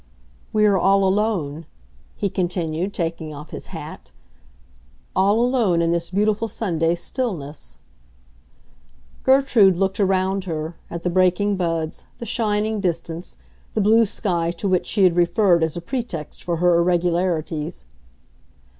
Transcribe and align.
"We 0.51 0.65
are 0.65 0.79
all 0.79 1.03
alone," 1.07 1.67
he 2.15 2.27
continued, 2.27 2.91
taking 2.91 3.35
off 3.35 3.51
his 3.51 3.67
hat; 3.67 4.09
"all 5.15 5.39
alone 5.39 5.79
in 5.79 5.91
this 5.91 6.09
beautiful 6.09 6.47
Sunday 6.47 6.95
stillness." 6.95 7.77
Gertrude 9.21 9.75
looked 9.77 9.99
around 9.99 10.45
her, 10.45 10.75
at 10.89 11.03
the 11.03 11.11
breaking 11.11 11.55
buds, 11.55 12.05
the 12.17 12.25
shining 12.25 12.79
distance, 12.79 13.37
the 13.75 13.81
blue 13.81 14.07
sky 14.07 14.49
to 14.49 14.67
which 14.67 14.87
she 14.87 15.03
had 15.03 15.15
referred 15.15 15.63
as 15.63 15.77
a 15.77 15.81
pretext 15.81 16.41
for 16.43 16.57
her 16.57 16.79
irregularities. 16.79 17.85